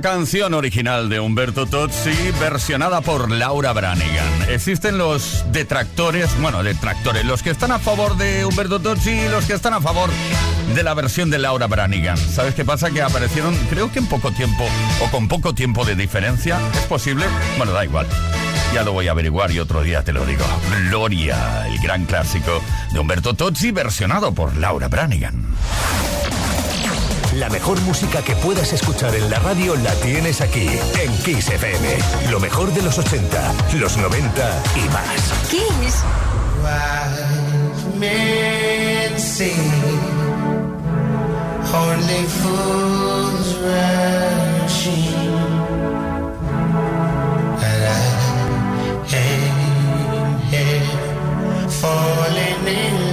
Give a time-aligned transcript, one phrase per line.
[0.00, 4.26] Canción original de Humberto Tozzi, versionada por Laura Branigan.
[4.48, 9.46] Existen los detractores, bueno, detractores, los que están a favor de Humberto Tozzi y los
[9.46, 10.10] que están a favor
[10.74, 12.18] de la versión de Laura Branigan.
[12.18, 12.90] ¿Sabes qué pasa?
[12.90, 14.64] Que aparecieron, creo que en poco tiempo,
[15.02, 16.58] o con poco tiempo de diferencia.
[16.74, 17.24] ¿Es posible?
[17.56, 18.06] Bueno, da igual.
[18.74, 20.44] Ya lo voy a averiguar y otro día te lo digo.
[20.88, 22.60] Gloria, el gran clásico
[22.92, 25.46] de Humberto Tozzi, versionado por Laura Branigan.
[27.36, 30.68] La mejor música que puedas escuchar en la radio la tienes aquí,
[31.00, 31.98] en Kiss FM.
[32.30, 35.32] Lo mejor de los 80, los 90 y más.
[35.50, 36.02] Kiss.
[41.74, 45.04] only fools rushing.
[47.68, 48.04] And I
[49.12, 49.58] ain't
[50.50, 50.86] here
[51.68, 53.05] falling in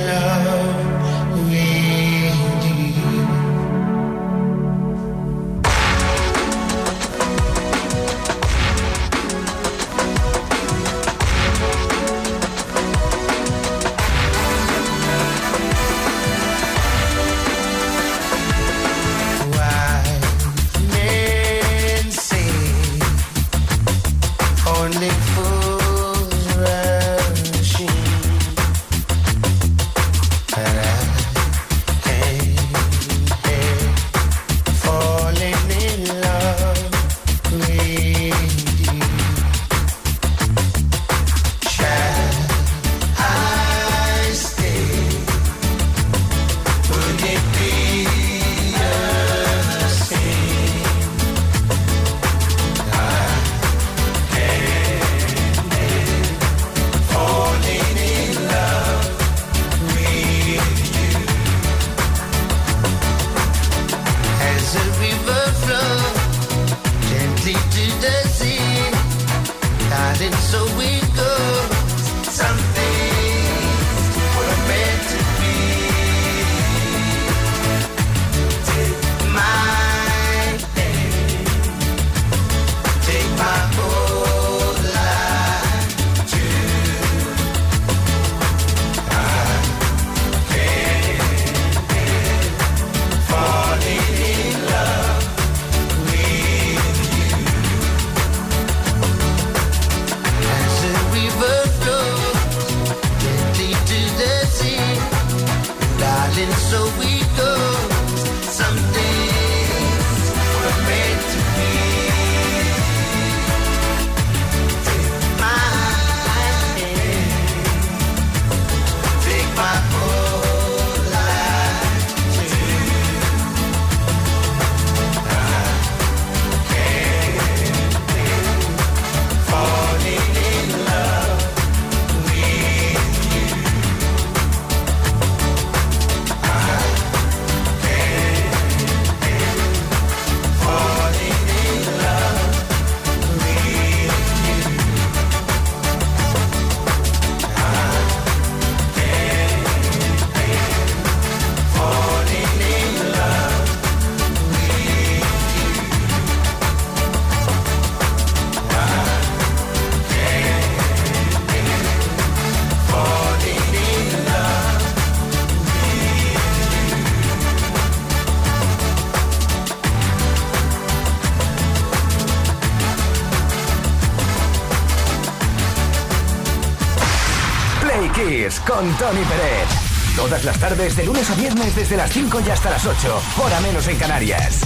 [178.98, 179.68] Tony Pérez.
[180.16, 183.60] Todas las tardes, de lunes a viernes, desde las 5 y hasta las 8, hora
[183.62, 184.60] menos en Canarias.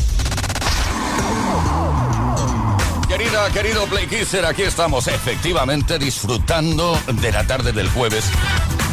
[3.07, 8.25] Querida, querido Play Kisser, aquí estamos efectivamente disfrutando de la tarde del jueves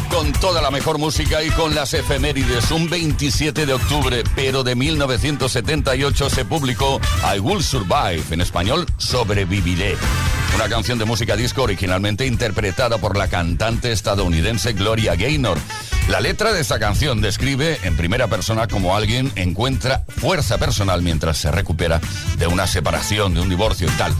[0.09, 2.71] con toda la mejor música y con las efemérides.
[2.71, 7.01] Un 27 de octubre, pero de 1978 se publicó
[7.35, 9.97] I Will Survive, en español, Sobreviviré.
[10.55, 15.57] Una canción de música disco originalmente interpretada por la cantante estadounidense Gloria Gaynor.
[16.07, 21.37] La letra de esta canción describe en primera persona cómo alguien encuentra fuerza personal mientras
[21.37, 21.99] se recupera
[22.37, 24.13] de una separación, de un divorcio y tal.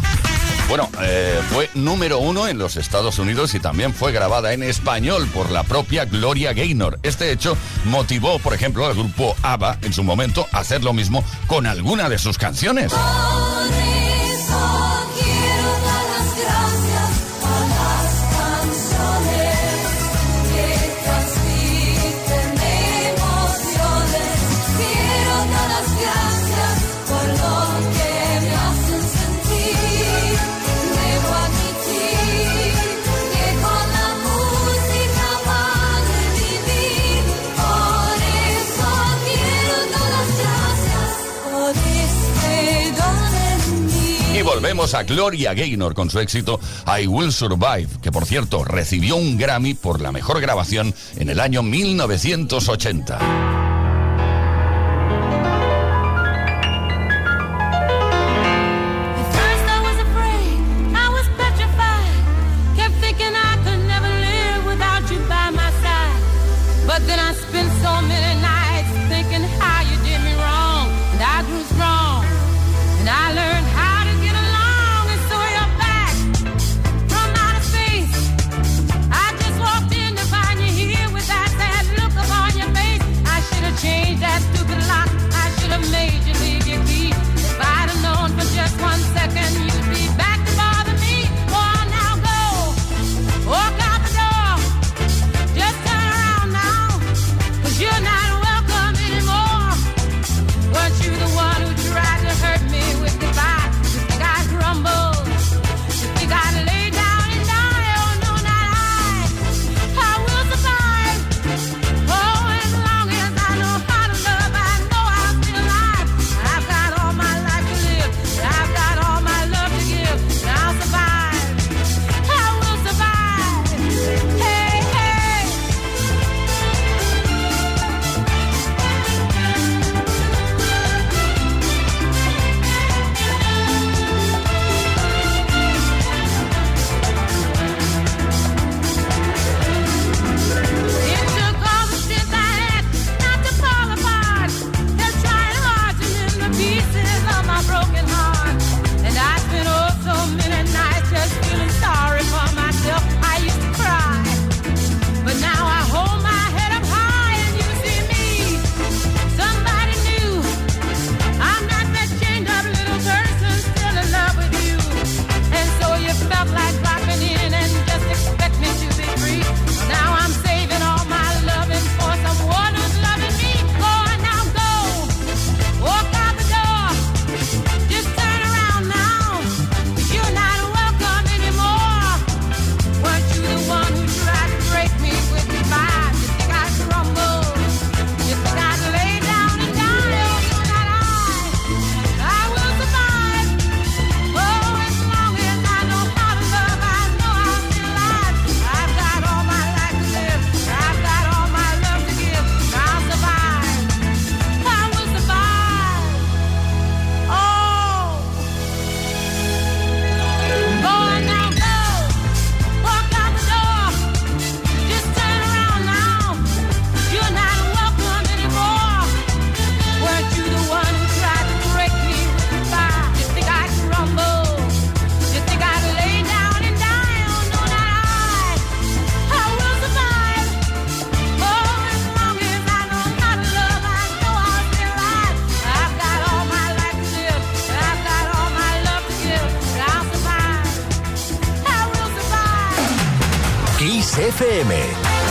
[0.68, 5.30] Bueno, eh, fue número uno en los Estados Unidos y también fue grabada en español
[5.34, 7.00] por la propia Gloria Gaynor.
[7.04, 11.24] Este hecho motivó, por ejemplo, al grupo ABBA en su momento a hacer lo mismo
[11.48, 12.92] con alguna de sus canciones.
[44.66, 49.38] Volvemos a Gloria Gaynor con su éxito I Will Survive, que por cierto recibió un
[49.38, 53.65] Grammy por la mejor grabación en el año 1980.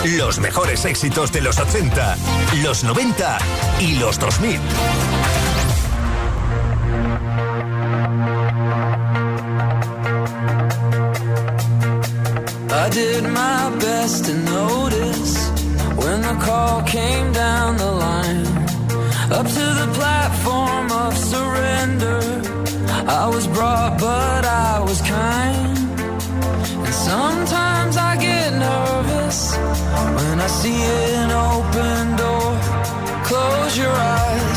[0.04, 2.16] Los mejores éxitos de los 80,
[2.62, 3.38] los 90
[3.80, 4.60] y los 2000.
[12.70, 15.48] I did my best to notice
[15.96, 18.46] when the call came down the line.
[19.32, 22.20] Up to the platform of surrender.
[23.08, 25.78] I was brought, but I was kind.
[26.86, 28.13] And sometimes I
[30.16, 30.80] when I see
[31.20, 32.50] an open door.
[33.28, 34.53] Close your eyes,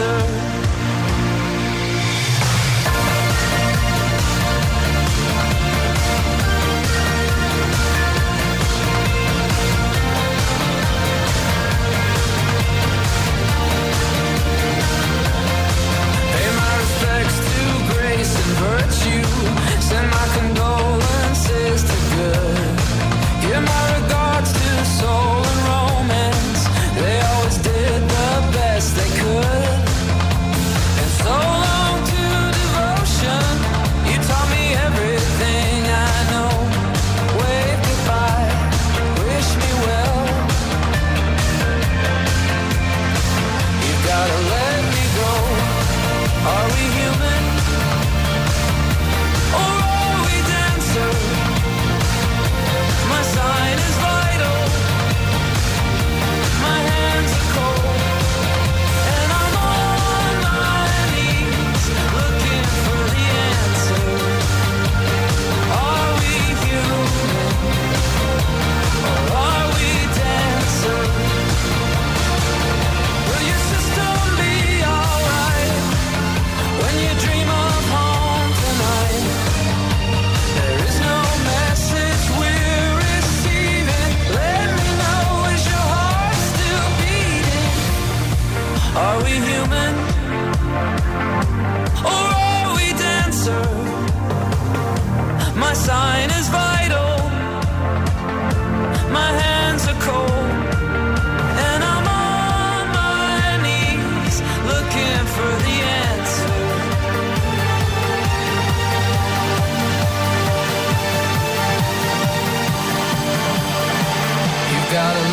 [0.00, 0.29] answer.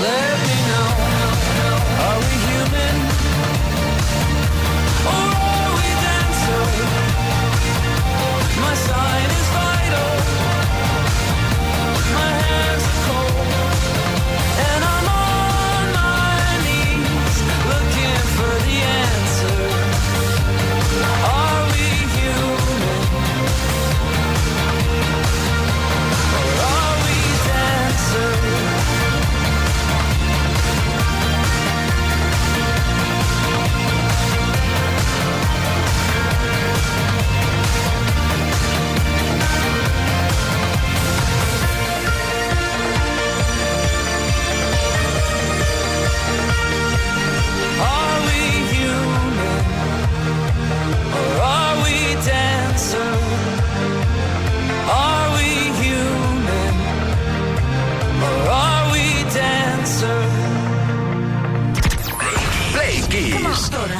[0.07, 0.87] Let me know.
[2.07, 2.95] Are we human?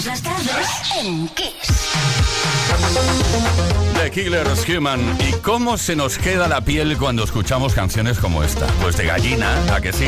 [0.05, 0.67] Las tardes
[1.01, 1.87] en Kiss.
[4.11, 4.99] Killers Human.
[5.27, 8.67] ¿Y cómo se nos queda la piel cuando escuchamos canciones como esta?
[8.81, 10.07] Pues de gallina, ¿a que sí?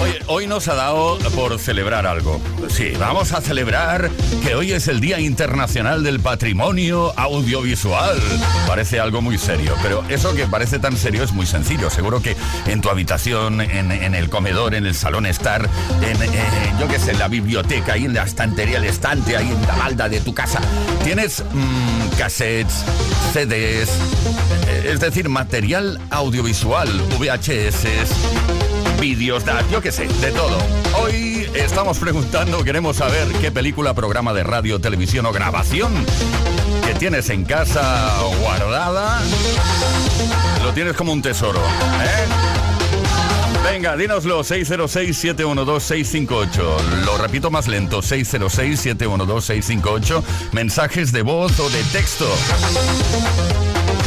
[0.00, 2.40] Hoy, hoy nos ha dado por celebrar algo.
[2.68, 4.10] Sí, vamos a celebrar
[4.42, 8.18] que hoy es el Día Internacional del Patrimonio Audiovisual.
[8.66, 11.90] Parece algo muy serio, pero eso que parece tan serio es muy sencillo.
[11.90, 15.68] Seguro que en tu habitación, en, el comedor, en el salón estar,
[16.02, 19.66] en, yo qué sé, en la biblioteca, ahí en la estantería, el estante, ahí en
[19.66, 20.60] la balda de tu casa,
[21.02, 22.84] tienes mm, cassettes,
[23.32, 23.88] CDs,
[24.68, 27.86] eh, es decir, material audiovisual, VHS,
[29.00, 30.58] vídeos, yo qué sé, de todo.
[31.00, 35.92] Hoy estamos preguntando, queremos saber qué película, programa de radio, televisión o grabación
[36.86, 39.20] que tienes en casa guardada,
[40.62, 42.69] lo tienes como un tesoro, ¿eh?
[43.64, 47.04] Venga, dínoslo, 606-712-658.
[47.04, 50.22] Lo repito más lento, 606-712-658.
[50.52, 52.26] Mensajes de voz o de texto.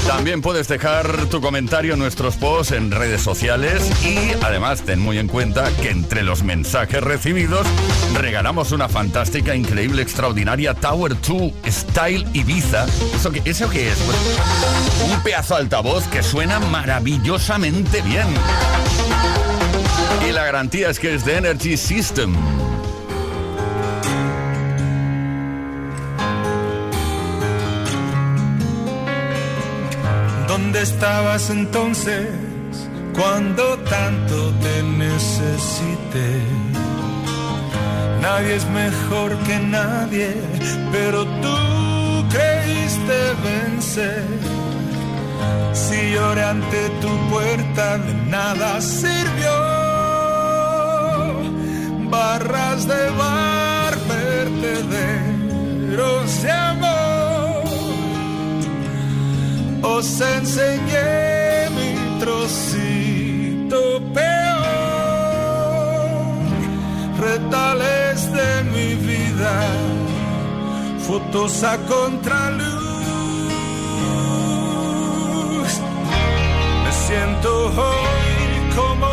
[0.08, 5.18] También puedes dejar tu comentario en nuestros posts en redes sociales y además ten muy
[5.18, 7.66] en cuenta que entre los mensajes recibidos
[8.14, 12.86] regalamos una fantástica, increíble, extraordinaria Tower 2 Style Ibiza.
[13.16, 13.98] ¿Eso qué, eso qué es?
[14.00, 14.18] Pues,
[15.10, 18.28] un pedazo altavoz que suena maravillosamente bien.
[20.44, 22.36] La garantía es que es de Energy System.
[30.50, 32.28] ¿Dónde estabas entonces
[33.14, 36.42] cuando tanto te necesité?
[38.22, 40.34] Nadie es mejor que nadie,
[40.92, 44.26] pero tú creíste vencer.
[45.72, 49.73] Si lloré ante tu puerta, de nada sirvió.
[52.14, 54.84] Barras de bar, vertederos
[56.44, 57.64] de amor
[59.82, 63.82] os enseñé mi trocito
[64.14, 64.54] peor,
[67.20, 69.56] retales de mi vida,
[71.08, 72.74] fotos a contraluz.
[76.84, 78.34] Me siento hoy
[78.76, 79.13] como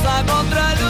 [0.00, 0.89] fotos a contraluz.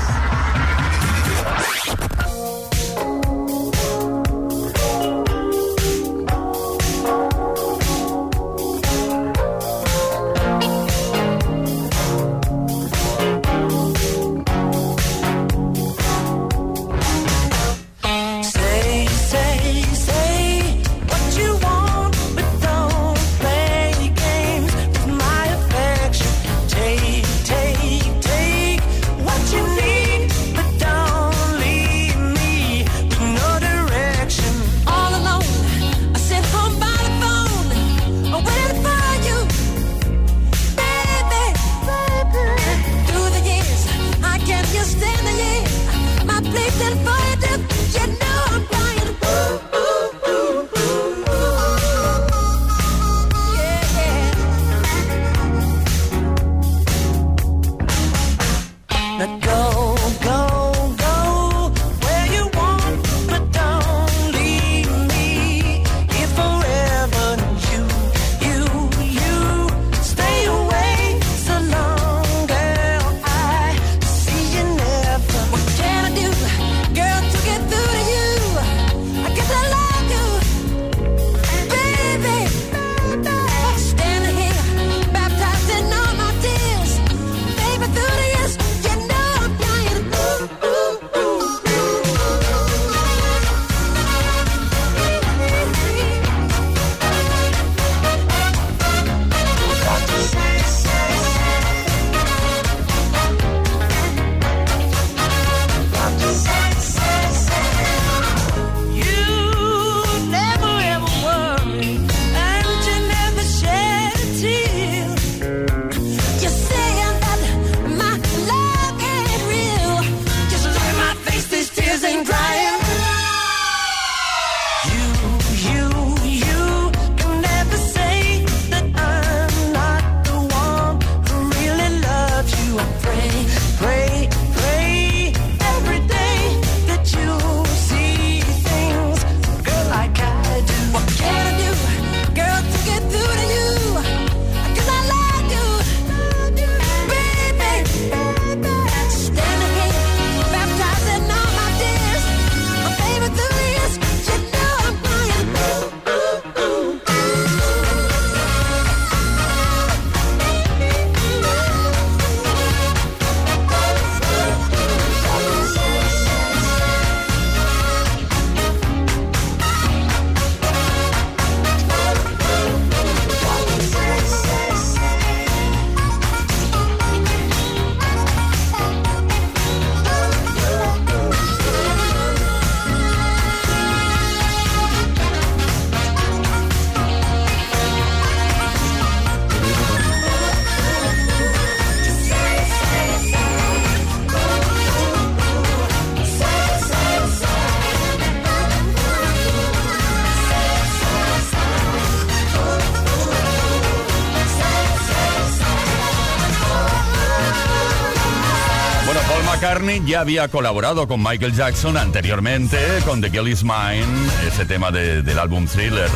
[210.05, 214.07] Ya había colaborado con Michael Jackson anteriormente con The Girl Is Mine,
[214.47, 216.09] ese tema del álbum Thriller.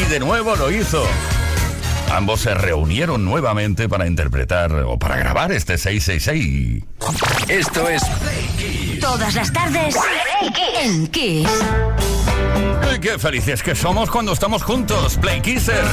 [0.00, 1.04] Y de nuevo lo hizo.
[2.10, 6.82] Ambos se reunieron nuevamente para interpretar o para grabar este 666.
[7.48, 8.02] Esto es
[8.98, 9.94] Todas las tardes
[10.82, 11.48] en Kiss.
[12.98, 15.16] Qué felices que somos cuando estamos juntos.
[15.18, 15.84] Play Kisser.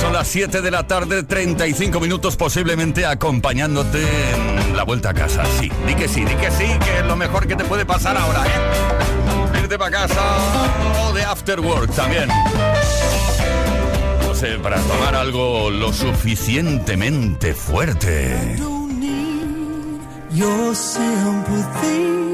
[0.00, 4.02] Son las 7 de la tarde, 35 minutos posiblemente acompañándote
[4.32, 5.44] en la vuelta a casa.
[5.58, 8.16] Sí, di que sí, di que sí, que es lo mejor que te puede pasar
[8.16, 9.60] ahora, ¿eh?
[9.62, 10.36] Irte para casa
[11.02, 12.28] o de after work también.
[14.26, 18.56] No sé, para tomar algo lo suficientemente fuerte.
[20.32, 22.33] Your sympathy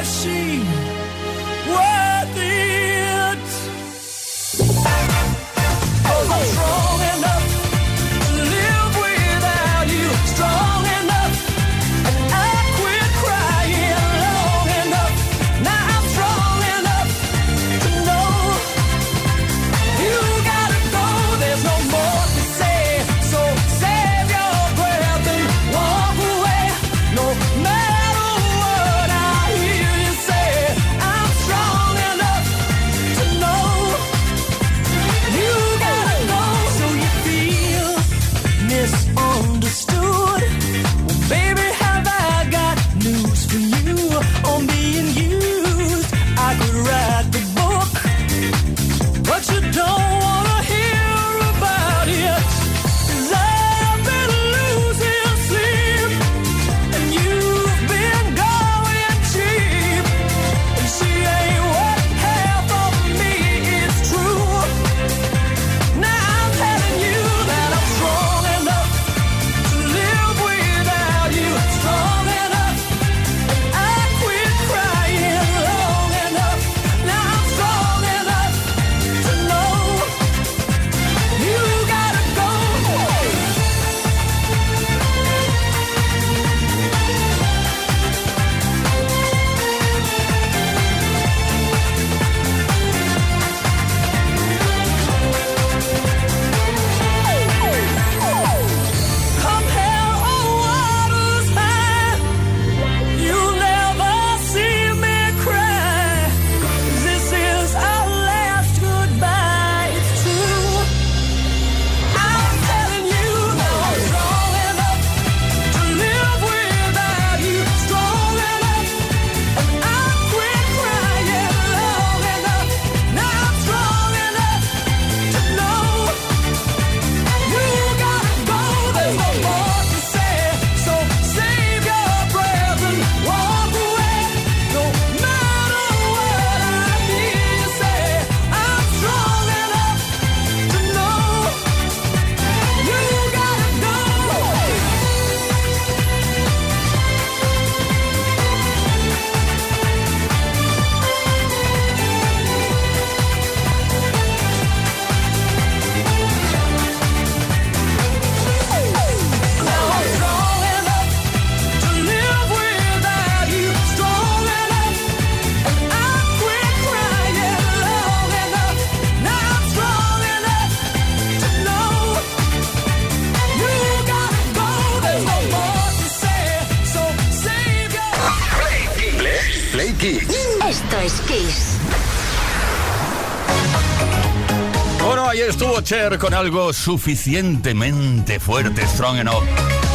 [185.91, 189.43] Cher con algo suficientemente fuerte, strong enough.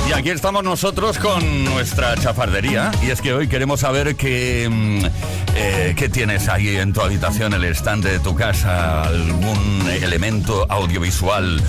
[0.07, 2.91] Y aquí estamos nosotros con nuestra chafardería.
[3.03, 5.07] Y es que hoy queremos saber qué, mm,
[5.57, 11.63] eh, qué tienes ahí en tu habitación, el stand de tu casa, algún elemento audiovisual,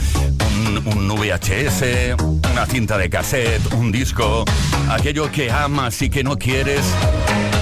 [0.58, 2.22] un, un VHS,
[2.52, 4.44] una cinta de cassette, un disco,
[4.90, 6.82] aquello que amas y que no quieres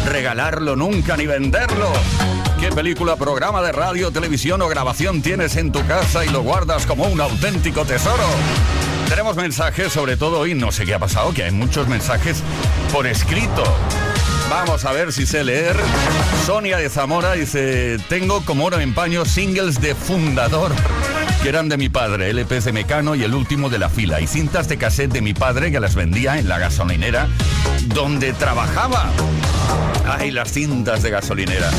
[0.08, 1.92] regalarlo nunca ni venderlo.
[2.66, 6.88] ¿Qué película, programa de radio, televisión o grabación tienes en tu casa y lo guardas
[6.88, 8.24] como un auténtico tesoro?
[9.08, 12.42] Tenemos mensajes, sobre todo hoy, no sé qué ha pasado, que hay muchos mensajes
[12.92, 13.64] por escrito.
[14.50, 15.78] Vamos a ver si sé leer.
[16.48, 20.72] Sonia de Zamora dice, tengo como oro en paño singles de fundador
[21.46, 24.26] que eran de mi padre, LPs de Mecano y el último de la fila, y
[24.26, 27.28] cintas de cassette de mi padre que las vendía en la gasolinera
[27.94, 29.12] donde trabajaba.
[30.08, 31.70] Ay, las cintas de gasolinera.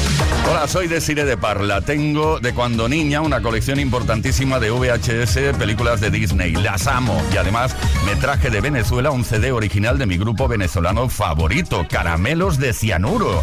[0.49, 1.81] Hola, soy de Sire de Parla.
[1.81, 6.53] Tengo de cuando niña una colección importantísima de VHS, películas de Disney.
[6.53, 7.21] Las amo.
[7.35, 7.75] Y además
[8.07, 13.43] me traje de Venezuela un CD original de mi grupo venezolano favorito, Caramelos de Cianuro.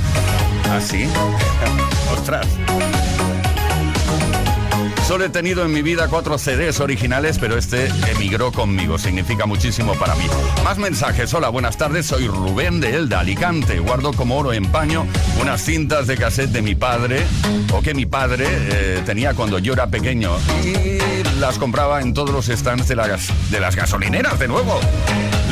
[0.72, 1.06] ¿Así?
[2.14, 2.48] Ostras.
[5.08, 8.98] Solo he tenido en mi vida cuatro CDs originales, pero este emigró conmigo.
[8.98, 10.26] Significa muchísimo para mí.
[10.64, 11.34] Más mensajes.
[11.34, 12.06] Hola, buenas tardes.
[12.06, 13.80] Soy Rubén de Elda, Alicante.
[13.80, 15.06] Guardo como oro en paño
[15.42, 17.26] unas cintas de cassette de mi padre,
[17.74, 20.32] o que mi padre eh, tenía cuando yo era pequeño.
[20.64, 21.00] Y
[21.40, 24.80] las compraba en todos los stands de, de las gasolineras, de nuevo.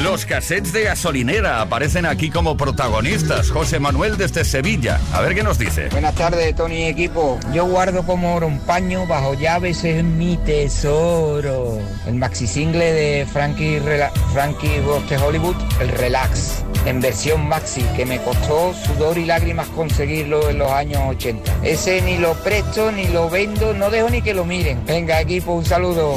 [0.03, 3.51] Los cassettes de gasolinera aparecen aquí como protagonistas.
[3.51, 4.99] José Manuel desde Sevilla.
[5.13, 5.89] A ver qué nos dice.
[5.89, 7.39] Buenas tardes, Tony y equipo.
[7.53, 11.77] Yo guardo como oro un paño bajo llaves es mi tesoro.
[12.07, 17.83] El maxi single de Frankie, Rela- Frankie Goes to Hollywood, el Relax, en versión maxi,
[17.95, 21.53] que me costó sudor y lágrimas conseguirlo en los años 80.
[21.63, 24.83] Ese ni lo presto, ni lo vendo, no dejo ni que lo miren.
[24.85, 26.15] Venga, equipo, un saludo.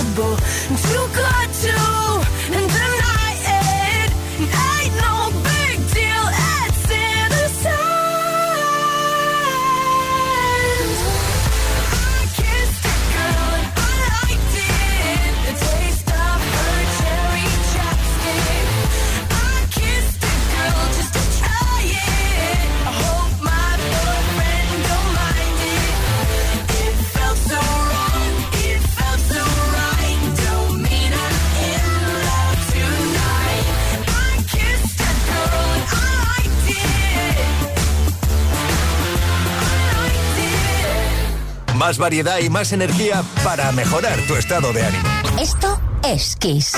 [0.00, 1.79] Too good to
[41.90, 45.08] Más variedad y más energía para mejorar tu estado de ánimo.
[45.40, 46.76] Esto es Kiss.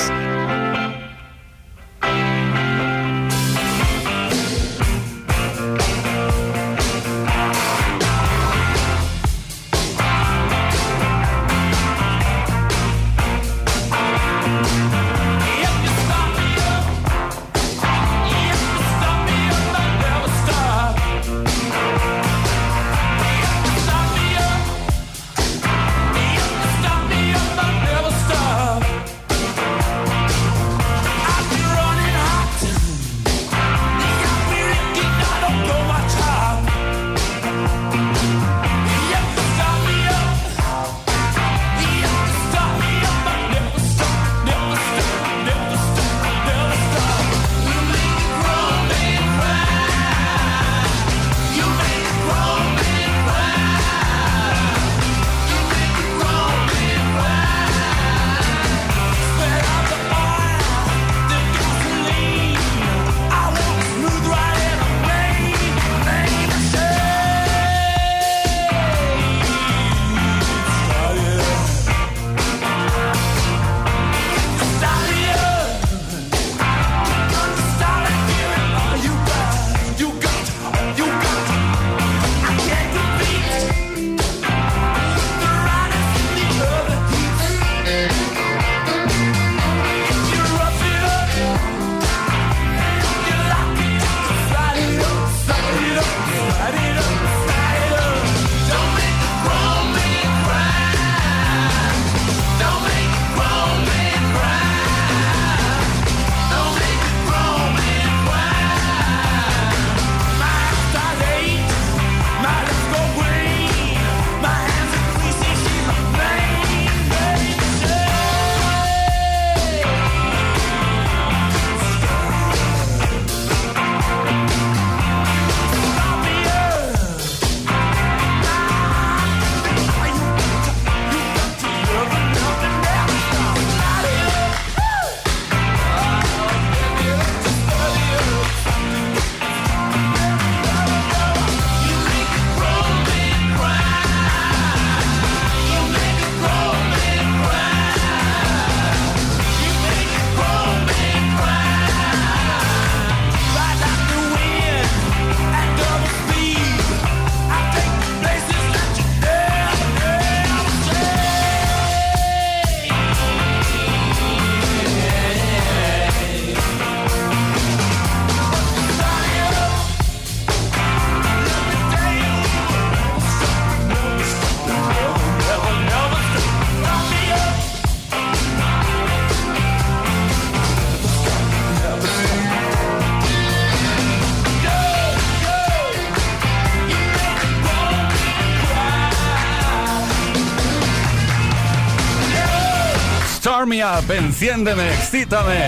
[193.83, 195.67] Up, enciéndeme, excítame.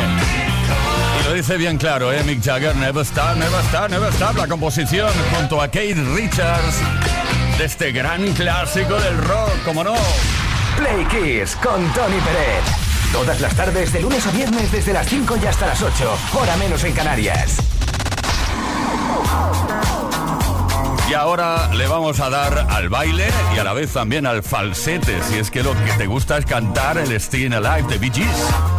[1.20, 2.22] Y lo dice bien claro, ¿eh?
[2.22, 4.36] Mick Jagger, Never Stop, Never Stop, Never Stop.
[4.36, 6.80] La composición junto a Kate Richards
[7.58, 9.94] de este gran clásico del rock, como no.
[10.76, 12.64] Play Kiss con Tony Pérez.
[13.12, 16.56] Todas las tardes, de lunes a viernes, desde las 5 y hasta las 8, hora
[16.56, 17.73] menos en Canarias.
[21.14, 25.22] Y ahora le vamos a dar al baile y a la vez también al falsete,
[25.22, 28.73] si es que lo que te gusta es cantar el Staying Alive de Bee Gees.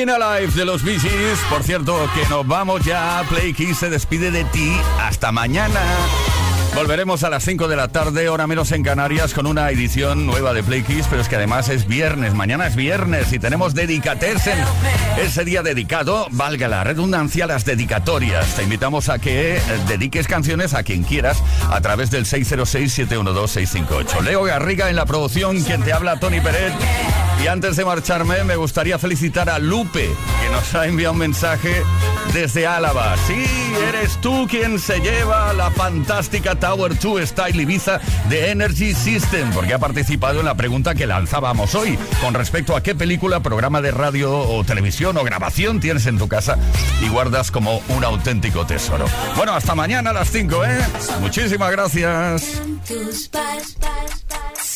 [0.00, 0.96] Sin Alive de los Bee
[1.50, 3.22] Por cierto, que nos vamos ya.
[3.28, 4.74] Play Kiss se despide de ti.
[4.98, 5.78] Hasta mañana.
[6.74, 10.54] Volveremos a las 5 de la tarde, hora menos en Canarias, con una edición nueva
[10.54, 14.58] de Play Kiss, pero es que además es viernes, mañana es viernes y tenemos Dedicatessen.
[15.18, 18.56] Ese día dedicado, valga la redundancia, las dedicatorias.
[18.56, 24.22] Te invitamos a que dediques canciones a quien quieras a través del 606-712-658.
[24.22, 26.72] Leo Garriga en la producción, quien te habla, Tony Peret.
[27.42, 30.10] Y antes de marcharme, me gustaría felicitar a Lupe,
[30.42, 31.82] que nos ha enviado un mensaje
[32.34, 33.16] desde Álava.
[33.26, 33.44] Sí,
[33.88, 39.72] eres tú quien se lleva la fantástica Tower 2 Style Ibiza de Energy System, porque
[39.72, 43.90] ha participado en la pregunta que lanzábamos hoy con respecto a qué película, programa de
[43.90, 46.58] radio o televisión o grabación tienes en tu casa
[47.02, 49.06] y guardas como un auténtico tesoro.
[49.36, 50.78] Bueno, hasta mañana a las 5, ¿eh?
[51.20, 52.60] Muchísimas gracias.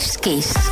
[0.00, 0.69] Esto es Kiss.